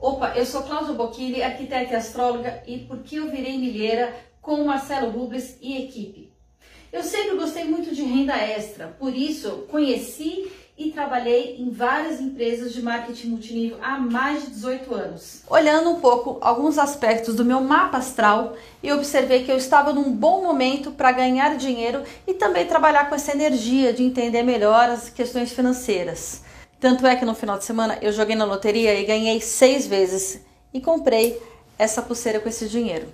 Opa, 0.00 0.32
eu 0.34 0.46
sou 0.46 0.62
Cláudia 0.62 0.94
Bocchini, 0.94 1.42
arquiteta 1.42 1.92
e 1.92 1.96
astróloga, 1.96 2.62
e 2.66 2.78
por 2.78 3.00
que 3.00 3.16
eu 3.16 3.30
virei 3.30 3.58
milheira 3.58 4.14
com 4.40 4.64
Marcelo 4.64 5.10
Rubles 5.10 5.58
e 5.60 5.76
equipe? 5.76 6.32
Eu 6.90 7.02
sempre 7.02 7.36
gostei 7.36 7.64
muito 7.64 7.94
de 7.94 8.02
renda 8.02 8.34
extra, 8.34 8.96
por 8.98 9.14
isso 9.14 9.66
conheci 9.70 10.50
e 10.78 10.90
trabalhei 10.90 11.56
em 11.58 11.68
várias 11.68 12.18
empresas 12.18 12.72
de 12.72 12.80
marketing 12.80 13.28
multinível 13.28 13.76
há 13.82 13.98
mais 13.98 14.44
de 14.44 14.52
18 14.52 14.94
anos. 14.94 15.42
Olhando 15.46 15.90
um 15.90 16.00
pouco 16.00 16.38
alguns 16.40 16.78
aspectos 16.78 17.36
do 17.36 17.44
meu 17.44 17.60
mapa 17.60 17.98
astral, 17.98 18.56
eu 18.82 18.96
observei 18.96 19.44
que 19.44 19.52
eu 19.52 19.58
estava 19.58 19.92
num 19.92 20.10
bom 20.10 20.42
momento 20.42 20.92
para 20.92 21.12
ganhar 21.12 21.58
dinheiro 21.58 22.02
e 22.26 22.32
também 22.32 22.66
trabalhar 22.66 23.10
com 23.10 23.14
essa 23.14 23.32
energia 23.32 23.92
de 23.92 24.02
entender 24.02 24.42
melhor 24.42 24.88
as 24.88 25.10
questões 25.10 25.52
financeiras. 25.52 26.48
Tanto 26.80 27.06
é 27.06 27.14
que 27.14 27.26
no 27.26 27.34
final 27.34 27.58
de 27.58 27.64
semana 27.64 27.98
eu 28.00 28.10
joguei 28.10 28.34
na 28.34 28.46
loteria 28.46 28.98
e 28.98 29.04
ganhei 29.04 29.38
seis 29.42 29.86
vezes 29.86 30.40
e 30.72 30.80
comprei 30.80 31.38
essa 31.78 32.00
pulseira 32.00 32.40
com 32.40 32.48
esse 32.48 32.66
dinheiro. 32.70 33.06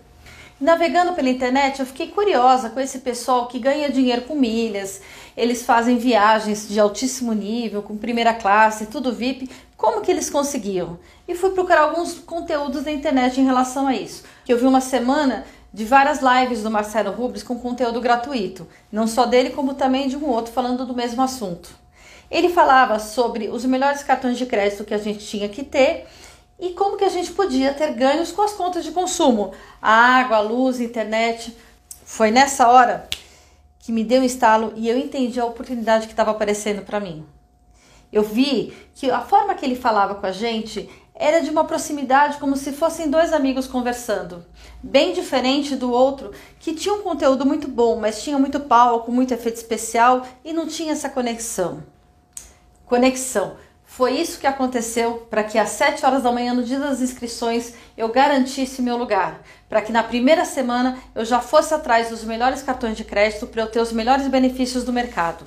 Navegando 0.60 1.14
pela 1.14 1.28
internet, 1.28 1.80
eu 1.80 1.86
fiquei 1.86 2.06
curiosa 2.06 2.70
com 2.70 2.78
esse 2.78 3.00
pessoal 3.00 3.48
que 3.48 3.58
ganha 3.58 3.90
dinheiro 3.90 4.22
com 4.22 4.36
milhas, 4.36 5.02
eles 5.36 5.64
fazem 5.64 5.98
viagens 5.98 6.68
de 6.68 6.78
altíssimo 6.78 7.32
nível, 7.32 7.82
com 7.82 7.96
primeira 7.96 8.32
classe, 8.32 8.86
tudo 8.86 9.12
VIP. 9.12 9.50
Como 9.76 10.00
que 10.00 10.12
eles 10.12 10.30
conseguiam? 10.30 10.98
E 11.26 11.34
fui 11.34 11.50
procurar 11.50 11.82
alguns 11.82 12.14
conteúdos 12.14 12.84
na 12.84 12.92
internet 12.92 13.40
em 13.40 13.44
relação 13.44 13.88
a 13.88 13.94
isso. 13.94 14.22
Eu 14.48 14.56
vi 14.56 14.64
uma 14.64 14.80
semana 14.80 15.44
de 15.74 15.84
várias 15.84 16.20
lives 16.22 16.62
do 16.62 16.70
Marcelo 16.70 17.10
Rubens 17.10 17.42
com 17.42 17.58
conteúdo 17.58 18.00
gratuito, 18.00 18.66
não 18.90 19.08
só 19.08 19.26
dele, 19.26 19.50
como 19.50 19.74
também 19.74 20.08
de 20.08 20.16
um 20.16 20.26
outro 20.26 20.52
falando 20.52 20.86
do 20.86 20.94
mesmo 20.94 21.20
assunto. 21.20 21.85
Ele 22.30 22.48
falava 22.48 22.98
sobre 22.98 23.48
os 23.48 23.64
melhores 23.64 24.02
cartões 24.02 24.36
de 24.36 24.46
crédito 24.46 24.84
que 24.84 24.94
a 24.94 24.98
gente 24.98 25.24
tinha 25.24 25.48
que 25.48 25.62
ter 25.62 26.06
e 26.58 26.70
como 26.70 26.96
que 26.96 27.04
a 27.04 27.08
gente 27.08 27.32
podia 27.32 27.72
ter 27.72 27.92
ganhos 27.92 28.32
com 28.32 28.42
as 28.42 28.52
contas 28.52 28.84
de 28.84 28.90
consumo, 28.90 29.52
a 29.80 29.92
água, 29.92 30.38
a 30.38 30.40
luz, 30.40 30.80
a 30.80 30.84
internet. 30.84 31.56
Foi 32.04 32.30
nessa 32.30 32.68
hora 32.68 33.08
que 33.78 33.92
me 33.92 34.02
deu 34.02 34.22
um 34.22 34.24
estalo 34.24 34.72
e 34.74 34.88
eu 34.88 34.98
entendi 34.98 35.38
a 35.38 35.44
oportunidade 35.44 36.06
que 36.06 36.12
estava 36.12 36.32
aparecendo 36.32 36.82
para 36.82 36.98
mim. 36.98 37.24
Eu 38.12 38.22
vi 38.22 38.76
que 38.94 39.10
a 39.10 39.20
forma 39.20 39.54
que 39.54 39.64
ele 39.64 39.76
falava 39.76 40.14
com 40.14 40.26
a 40.26 40.32
gente 40.32 40.88
era 41.14 41.40
de 41.40 41.50
uma 41.50 41.64
proximidade 41.64 42.38
como 42.38 42.56
se 42.56 42.72
fossem 42.72 43.08
dois 43.08 43.32
amigos 43.32 43.66
conversando, 43.66 44.44
bem 44.82 45.12
diferente 45.12 45.74
do 45.76 45.90
outro 45.90 46.32
que 46.58 46.74
tinha 46.74 46.94
um 46.94 47.02
conteúdo 47.02 47.46
muito 47.46 47.68
bom, 47.68 47.96
mas 47.96 48.22
tinha 48.22 48.38
muito 48.38 48.60
palco, 48.60 49.12
muito 49.12 49.32
efeito 49.32 49.56
especial 49.56 50.26
e 50.44 50.52
não 50.52 50.66
tinha 50.66 50.92
essa 50.92 51.08
conexão 51.08 51.82
conexão. 52.86 53.56
Foi 53.84 54.12
isso 54.12 54.38
que 54.38 54.46
aconteceu 54.46 55.26
para 55.30 55.44
que 55.44 55.58
às 55.58 55.70
7 55.70 56.04
horas 56.04 56.22
da 56.22 56.32
manhã, 56.32 56.54
no 56.54 56.64
dia 56.64 56.78
das 56.78 57.00
inscrições, 57.00 57.74
eu 57.96 58.08
garantisse 58.08 58.82
meu 58.82 58.96
lugar. 58.96 59.42
Para 59.68 59.80
que 59.80 59.92
na 59.92 60.02
primeira 60.02 60.44
semana 60.44 60.98
eu 61.14 61.24
já 61.24 61.40
fosse 61.40 61.72
atrás 61.72 62.08
dos 62.08 62.24
melhores 62.24 62.62
cartões 62.62 62.96
de 62.96 63.04
crédito 63.04 63.46
para 63.46 63.62
eu 63.62 63.66
ter 63.66 63.80
os 63.80 63.92
melhores 63.92 64.28
benefícios 64.28 64.84
do 64.84 64.92
mercado. 64.92 65.44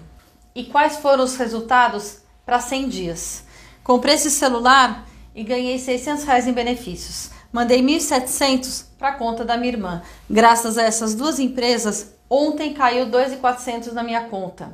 E 0.55 0.63
quais 0.65 0.97
foram 0.97 1.23
os 1.23 1.35
resultados 1.35 2.19
para 2.45 2.59
100 2.59 2.89
dias? 2.89 3.43
Comprei 3.83 4.15
esse 4.15 4.31
celular 4.31 5.05
e 5.35 5.43
ganhei 5.43 5.77
600 5.77 6.23
reais 6.23 6.47
em 6.47 6.53
benefícios. 6.53 7.29
Mandei 7.51 7.81
1.700 7.81 8.85
para 8.97 9.09
a 9.09 9.15
conta 9.15 9.43
da 9.43 9.57
minha 9.57 9.73
irmã. 9.73 10.01
Graças 10.29 10.77
a 10.77 10.83
essas 10.83 11.15
duas 11.15 11.39
empresas, 11.39 12.13
ontem 12.29 12.73
caiu 12.73 13.07
2.400 13.07 13.91
na 13.91 14.03
minha 14.03 14.25
conta 14.25 14.73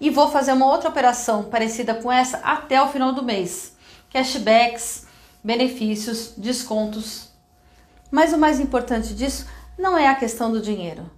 e 0.00 0.10
vou 0.10 0.30
fazer 0.30 0.52
uma 0.52 0.66
outra 0.66 0.88
operação 0.88 1.44
parecida 1.44 1.94
com 1.94 2.10
essa 2.10 2.38
até 2.38 2.82
o 2.82 2.88
final 2.88 3.12
do 3.12 3.22
mês. 3.22 3.76
Cashbacks, 4.10 5.06
benefícios, 5.42 6.34
descontos. 6.36 7.30
Mas 8.10 8.32
o 8.32 8.38
mais 8.38 8.60
importante 8.60 9.14
disso 9.14 9.46
não 9.78 9.96
é 9.96 10.08
a 10.08 10.14
questão 10.14 10.50
do 10.50 10.60
dinheiro. 10.60 11.10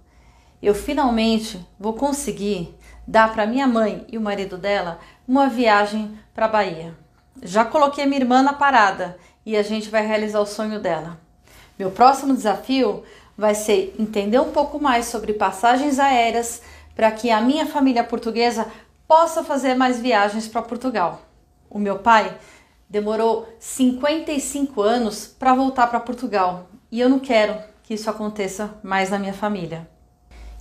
Eu 0.61 0.73
finalmente 0.73 1.63
vou 1.79 1.93
conseguir 1.93 2.75
dar 3.07 3.31
para 3.33 3.45
minha 3.45 3.67
mãe 3.67 4.05
e 4.07 4.17
o 4.17 4.21
marido 4.21 4.57
dela 4.57 4.99
uma 5.27 5.49
viagem 5.49 6.17
para 6.33 6.47
Bahia. 6.47 6.95
Já 7.43 7.65
coloquei 7.65 8.05
minha 8.05 8.21
irmã 8.21 8.41
na 8.41 8.53
parada 8.53 9.17
e 9.45 9.57
a 9.57 9.61
gente 9.61 9.89
vai 9.89 10.05
realizar 10.05 10.39
o 10.39 10.45
sonho 10.45 10.79
dela. 10.79 11.19
Meu 11.77 11.91
próximo 11.91 12.33
desafio 12.33 13.03
vai 13.37 13.55
ser 13.55 13.95
entender 13.99 14.39
um 14.39 14.51
pouco 14.51 14.79
mais 14.79 15.05
sobre 15.05 15.33
passagens 15.33 15.99
aéreas 15.99 16.61
para 16.95 17.11
que 17.11 17.29
a 17.29 17.41
minha 17.41 17.65
família 17.65 18.03
portuguesa 18.03 18.67
possa 19.07 19.43
fazer 19.43 19.75
mais 19.75 19.99
viagens 19.99 20.47
para 20.47 20.61
Portugal. 20.61 21.21
O 21.69 21.77
meu 21.77 21.99
pai 21.99 22.37
demorou 22.89 23.47
55 23.59 24.81
anos 24.81 25.27
para 25.27 25.53
voltar 25.53 25.87
para 25.87 25.99
Portugal 25.99 26.67
e 26.91 26.99
eu 26.99 27.09
não 27.09 27.19
quero 27.19 27.57
que 27.83 27.93
isso 27.93 28.09
aconteça 28.09 28.73
mais 28.81 29.09
na 29.09 29.19
minha 29.19 29.33
família. 29.33 29.87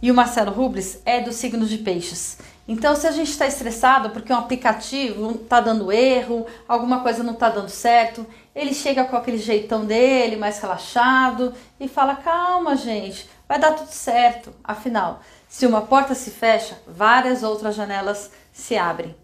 E 0.02 0.10
o 0.10 0.14
Marcelo 0.14 0.50
Rubles 0.50 1.00
é 1.06 1.20
do 1.20 1.32
signo 1.32 1.64
de 1.64 1.78
peixes. 1.78 2.38
Então, 2.66 2.96
se 2.96 3.06
a 3.06 3.12
gente 3.12 3.30
está 3.30 3.46
estressado 3.46 4.10
porque 4.10 4.32
um 4.32 4.38
aplicativo 4.38 5.32
está 5.32 5.60
dando 5.60 5.92
erro, 5.92 6.46
alguma 6.66 7.00
coisa 7.00 7.22
não 7.22 7.34
está 7.34 7.50
dando 7.50 7.68
certo, 7.68 8.26
ele 8.54 8.72
chega 8.72 9.04
com 9.04 9.16
aquele 9.16 9.36
jeitão 9.36 9.84
dele, 9.84 10.36
mais 10.36 10.58
relaxado, 10.60 11.52
e 11.78 11.86
fala: 11.86 12.16
calma, 12.16 12.74
gente, 12.74 13.28
vai 13.46 13.58
dar 13.58 13.72
tudo 13.72 13.90
certo. 13.90 14.54
Afinal, 14.64 15.20
se 15.46 15.66
uma 15.66 15.82
porta 15.82 16.14
se 16.14 16.30
fecha, 16.30 16.78
várias 16.86 17.42
outras 17.42 17.74
janelas 17.74 18.30
se 18.50 18.76
abrem. 18.76 19.14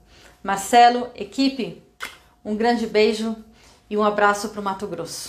Marcelo, 0.43 1.09
equipe, 1.15 1.83
um 2.45 2.57
grande 2.57 2.87
beijo 2.87 3.37
e 3.89 3.97
um 3.97 4.03
abraço 4.03 4.51
para 4.51 4.61
o 4.61 4.65
Mato 4.65 4.87
Grosso. 4.87 5.29